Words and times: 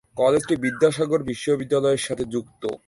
কলেজটি 0.17 0.55
বিদ্যাসাগর 0.55 1.21
বিশ্ববিদ্যালয়ের 1.23 2.05
সাথে 2.07 2.23
যুক্ত। 2.25 2.63